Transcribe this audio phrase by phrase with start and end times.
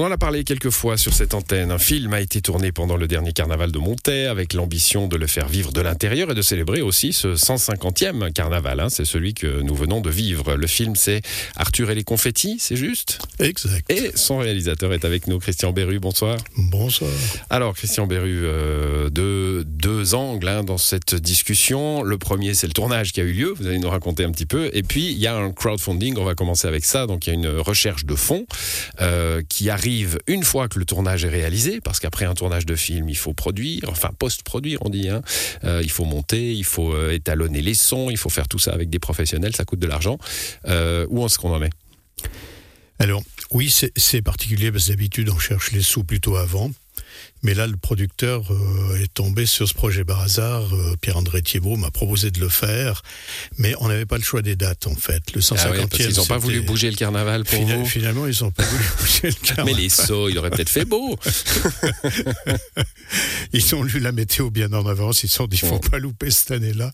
[0.00, 1.72] On en a parlé quelques fois sur cette antenne.
[1.72, 5.26] Un film a été tourné pendant le dernier carnaval de Montaix avec l'ambition de le
[5.26, 8.78] faire vivre de l'intérieur et de célébrer aussi ce 150e carnaval.
[8.78, 8.90] hein.
[8.90, 10.54] C'est celui que nous venons de vivre.
[10.54, 11.20] Le film, c'est
[11.56, 13.18] Arthur et les confettis, c'est juste?
[13.40, 13.90] Exact.
[13.90, 15.98] Et son réalisateur est avec nous, Christian Berru.
[15.98, 16.36] Bonsoir.
[16.56, 17.10] Bonsoir.
[17.50, 22.04] Alors, Christian Berru, euh, deux, deux angles hein, dans cette discussion.
[22.04, 23.52] Le premier, c'est le tournage qui a eu lieu.
[23.58, 24.70] Vous allez nous raconter un petit peu.
[24.74, 26.18] Et puis, il y a un crowdfunding.
[26.18, 27.08] On va commencer avec ça.
[27.08, 28.46] Donc, il y a une recherche de fonds
[29.00, 29.87] euh, qui arrive
[30.26, 33.34] une fois que le tournage est réalisé, parce qu'après un tournage de film, il faut
[33.34, 35.08] produire, enfin post-produire, on dit.
[35.08, 35.22] Hein.
[35.64, 38.72] Euh, il faut monter, il faut euh, étalonner les sons, il faut faire tout ça
[38.72, 39.54] avec des professionnels.
[39.54, 40.18] Ça coûte de l'argent.
[40.66, 41.70] Euh, où est-ce qu'on en est?
[42.98, 46.70] Alors, oui, c'est- particulier parce que d'habitude, on cherche les sous plutôt avant.
[47.44, 50.64] Mais là, le producteur euh, est tombé sur ce projet par hasard.
[50.74, 53.02] Euh, Pierre-André Thiebaud m'a proposé de le faire.
[53.58, 55.22] Mais on n'avait pas le choix des dates, en fait.
[55.34, 55.56] Le 150e.
[55.60, 57.86] Ah ouais, parce qu'ils n'ont pas voulu bouger le carnaval pour Fina- vous.
[57.86, 59.74] Finalement, ils n'ont pas voulu bouger le Mais carnaval.
[59.76, 61.16] les sauts, il aurait peut-être fait beau.
[63.52, 65.22] Ils ont lu la météo bien en avance.
[65.22, 66.92] Ils se sont dit, il faut pas louper cette année-là.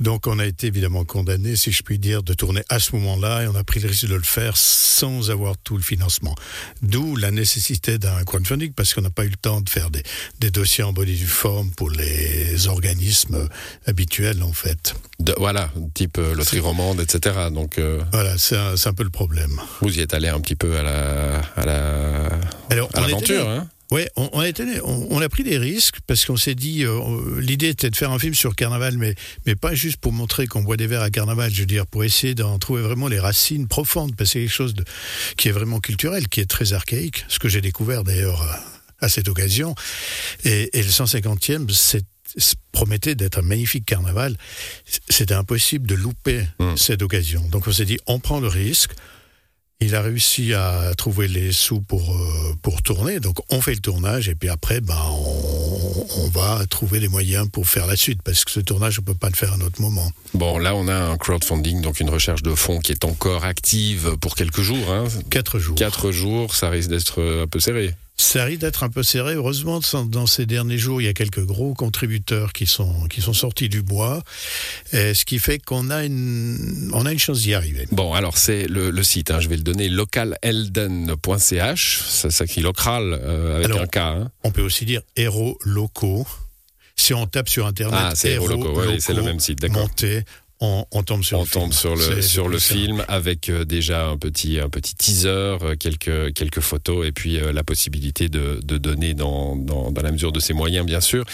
[0.00, 3.44] Donc, on a été évidemment condamné, si je puis dire, de tourner à ce moment-là.
[3.44, 6.34] Et on a pris le risque de le faire sans avoir tout le financement.
[6.82, 10.02] D'où la nécessité d'un crowdfunding, parce qu'on n'a pas eu le temps de faire des,
[10.40, 13.48] des dossiers en bonne et due forme pour les organismes
[13.86, 14.94] habituels, en fait.
[15.20, 17.48] De- voilà, type euh, loterie romande, etc.
[17.52, 19.60] Donc, euh, Voilà, c'est un, peu le problème.
[19.80, 22.26] vous y êtes allé un petit peu à la, à la,
[22.70, 23.48] Alors, à on est l'aventure.
[23.48, 24.42] Hein Ouais, on, on
[24.84, 28.10] on, on a pris des risques parce qu'on s'est dit, euh, l'idée était de faire
[28.10, 29.14] un film sur Carnaval, mais
[29.46, 31.52] mais pas juste pour montrer qu'on boit des verres à Carnaval.
[31.54, 34.52] Je veux dire, pour essayer d'en trouver vraiment les racines profondes, parce que c'est quelque
[34.52, 34.82] chose de,
[35.36, 37.24] qui est vraiment culturel, qui est très archaïque.
[37.28, 38.42] Ce que j'ai découvert d'ailleurs
[39.00, 39.74] à, cette occasion.
[40.44, 42.04] Et, et le 150e, c'est
[42.38, 44.36] c'est- promettait d'être un magnifique carnaval.
[45.08, 46.76] C'était impossible de louper Mm.
[46.76, 47.40] cette occasion.
[47.50, 48.90] Donc on s'est dit, on prend le risque.
[49.80, 53.80] Il a réussi à trouver les sous pour, euh, pour tourner, donc on fait le
[53.80, 58.22] tournage et puis après, ben, on, on va trouver les moyens pour faire la suite
[58.22, 60.10] parce que ce tournage, on peut pas le faire à un autre moment.
[60.34, 64.16] Bon, là, on a un crowdfunding, donc une recherche de fonds qui est encore active
[64.20, 64.90] pour quelques jours.
[64.90, 65.04] Hein.
[65.30, 65.76] Quatre jours.
[65.76, 67.94] Quatre jours, ça risque d'être un peu serré.
[68.18, 69.34] Ça risque d'être un peu serré.
[69.34, 73.34] Heureusement, dans- ces derniers jours, il y a quelques gros contributeurs qui sont, qui sont
[73.34, 74.22] sortis du bois,
[74.92, 77.86] et ce qui fait qu'on a une, on a une chance d'y arriver.
[77.92, 83.18] Bon, alors c'est le, le site, hein, je vais le donner, localelden.ch, ça s'écrit local
[83.22, 83.96] euh, avec Alors, un K.
[83.98, 84.30] Hein.
[84.44, 86.26] On peut aussi dire héros locaux.
[86.98, 88.14] Si on tape sur Internet, Ah, ouais,
[89.00, 89.82] c'est le même site, d'accord.
[89.82, 90.22] Monté,
[90.60, 91.72] on, on tombe sur On le film.
[91.72, 96.60] sur le, sur film avec euh, déjà un petit, un petit teaser, euh, quelques, quelques
[96.60, 100.40] photos et puis euh, la possibilité de, de donner dans, dans, dans la mesure de
[100.40, 101.24] ses moyens, bien sûr.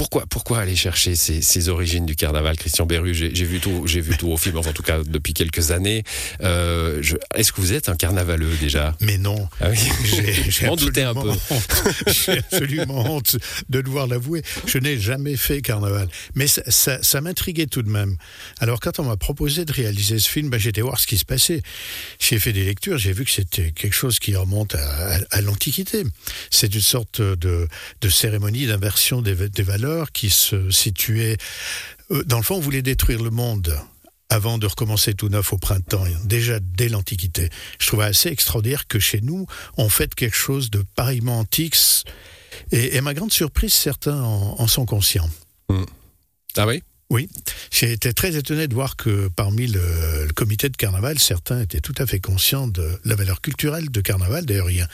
[0.00, 3.12] Pourquoi, pourquoi aller chercher ces, ces origines du carnaval, Christian Berru?
[3.12, 6.04] J'ai vu tout, j'ai vu tout au film, enfin, en tout cas depuis quelques années.
[6.42, 7.02] Euh,
[7.34, 8.96] Est-ce que vous êtes un carnavaleux déjà?
[9.00, 9.76] Mais non, ah oui.
[10.48, 11.84] j'ai M'en doutais un absolument honte.
[12.24, 13.36] J'ai absolument honte
[13.68, 14.42] de devoir l'avouer.
[14.64, 16.08] Je n'ai jamais fait carnaval.
[16.34, 18.16] Mais ça, ça, ça m'intriguait tout de même.
[18.58, 21.26] Alors, quand on m'a proposé de réaliser ce film, ben, j'étais voir ce qui se
[21.26, 21.60] passait.
[22.18, 25.40] J'ai fait des lectures, j'ai vu que c'était quelque chose qui remonte à, à- à
[25.42, 26.04] l'Antiquité.
[26.50, 27.68] C'est une sorte de,
[28.00, 31.36] de cérémonie d'inversion des, des valeurs qui se situait.
[32.10, 33.78] euh, Dans le fond, on voulait détruire le monde
[34.28, 37.50] avant de recommencer tout neuf au printemps, déjà dès l'Antiquité.
[37.80, 39.46] Je trouvais assez extraordinaire que chez nous,
[39.76, 41.76] on fête quelque chose de pareillement antique.
[42.70, 45.28] Et, et ma grande surprise, certains en, en sont conscients.
[46.56, 46.82] Ah oui?
[47.12, 47.28] Oui,
[47.72, 51.80] j'ai été très étonné de voir que parmi le, le comité de carnaval, certains étaient
[51.80, 54.46] tout à fait conscients de la valeur culturelle de carnaval.
[54.46, 54.88] D'ailleurs, il y a-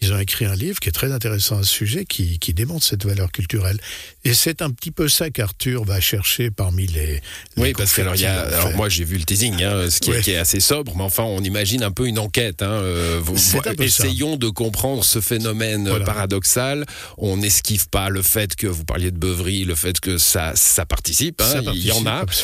[0.00, 2.84] ils ont écrit un livre qui est très intéressant à ce sujet, qui, qui démontre
[2.84, 3.78] cette valeur culturelle.
[4.24, 7.06] Et c'est un petit peu ça qu'Arthur va chercher parmi les.
[7.06, 7.20] les
[7.56, 8.76] Oui, parce que alors, il y a, confettis, en alors fait.
[8.76, 10.20] moi j'ai vu le teasing, hein, ce qui, est, Ouais.
[10.22, 12.62] qui est assez sobre, mais enfin on imagine un peu une enquête.
[12.62, 14.04] Hein, euh, vous- C'est un peu ça.
[14.06, 16.04] essayons de comprendre ce phénomène euh, Voilà.
[16.04, 16.84] paradoxal.
[17.18, 20.84] On n'esquive pas le fait que vous parliez de beuverie, le fait que ça, ça
[20.86, 21.40] participe.
[21.40, 22.24] hein, Ça il y en a.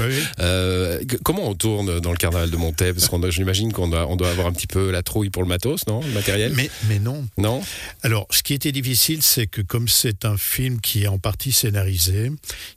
[0.00, 0.14] Oui.
[0.40, 2.92] Euh, comment on tourne dans le carnaval de Montaix?
[2.92, 5.48] Parce qu'on j'imagine qu'on doit, on doit avoir un petit peu la trouille pour le
[5.48, 6.00] matos, non?
[6.00, 6.52] Le matériel?
[6.54, 7.26] Mais, mais non.
[7.38, 7.62] Non
[8.02, 11.52] Alors, ce qui était difficile, c'est que comme c'est un film qui est en partie
[11.52, 12.30] scénarisé,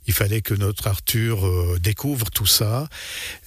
[0.06, 2.88] il fallait que notre Arthur euh, découvre tout ça.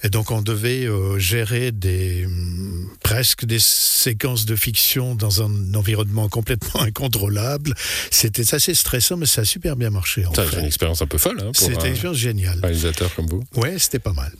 [0.02, 5.74] Et donc, on devait euh, gérer des hum, presque des séquences de fiction dans un
[5.74, 7.74] environnement complètement incontrôlable.
[8.10, 10.24] C'était assez stressant, mais ça a super bien marché.
[10.34, 12.60] C'est une expérience un peu folle hein, C'était une un expérience géniale.
[12.60, 13.42] réalisateur comme vous.
[13.56, 14.32] Ouais, c'était pas mal.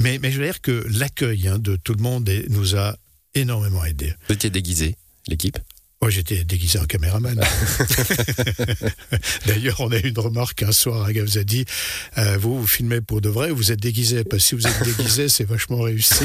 [0.00, 2.96] Mais, mais je veux dire que l'accueil hein, de tout le monde nous a
[3.34, 4.14] énormément aidés.
[4.28, 4.96] Vous étiez déguisé,
[5.28, 5.58] l'équipe
[6.00, 7.38] Moi, j'étais déguisé en caméraman.
[9.46, 11.64] D'ailleurs, on a eu une remarque un soir, un gars vous a dit
[12.16, 14.24] euh, Vous, vous filmez pour de vrai ou vous êtes déguisé?
[14.24, 16.24] Parce que si vous êtes déguisé, c'est vachement réussi.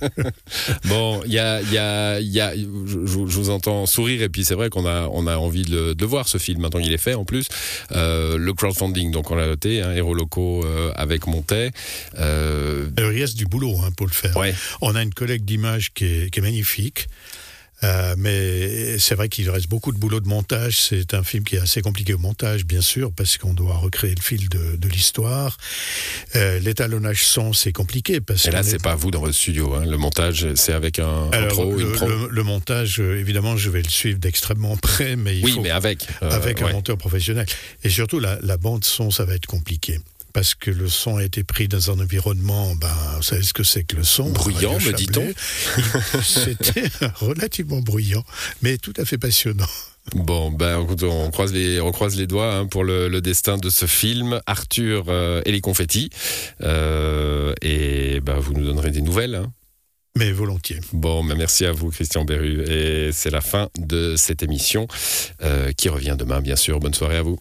[0.84, 4.44] bon, il y a, y a, y a, je, je, vous entends sourire et puis
[4.44, 6.62] c'est vrai qu'on a, on a envie de le, de le, voir ce film.
[6.62, 7.46] Maintenant, il est fait en plus.
[7.92, 11.72] Euh, le crowdfunding, donc on l'a noté, hein, héros locaux euh, avec Montet.
[12.16, 14.36] Alors, il reste du boulot hein, pour le faire.
[14.36, 14.54] Ouais.
[14.80, 17.08] On a une collecte d'images qui est, qui est magnifique.
[17.84, 20.78] Euh, mais c'est vrai qu'il reste beaucoup de boulot de montage.
[20.80, 24.14] C'est un film qui est assez compliqué au montage, bien sûr, parce qu'on doit recréer
[24.14, 25.58] le fil de, de l'histoire.
[26.36, 28.20] Euh, L'étalonnage son, c'est compliqué.
[28.20, 29.74] Parce Et là, c'est est- pas vous dans votre studio.
[29.74, 29.84] Hein.
[29.86, 32.08] Le montage, c'est avec un, un Alors, pro, le, une pro.
[32.08, 35.60] le- le montage, euh, évidemment, je vais le suivre d'extrêmement près, mais il oui, faut
[35.60, 36.06] mais avec.
[36.22, 37.46] euh, avec un monteur professionnel.
[37.82, 39.98] Et surtout, la, la bande son, ça va être compliqué.
[40.34, 43.62] Parce que le son a été pris dans un environnement, ben, vous savez ce que
[43.62, 45.32] c'est que le son Bruyant, me dit-on.
[46.22, 46.90] C'était
[47.20, 48.24] relativement bruyant,
[48.60, 49.68] mais tout à fait passionnant.
[50.14, 53.70] Bon, ben, on croise les, on croise les doigts hein, pour le, le destin de
[53.70, 56.10] ce film, Arthur euh, et les confettis.
[56.62, 59.36] Euh, et ben, vous nous donnerez des nouvelles.
[59.36, 59.52] hein.
[60.16, 60.78] Mais volontiers.
[60.92, 62.62] Bon, ben, merci à vous, Christian Berru.
[62.70, 64.86] Et c'est la fin de cette émission
[65.42, 66.78] euh, qui revient demain, bien sûr.
[66.80, 67.38] Bonne soirée à vous.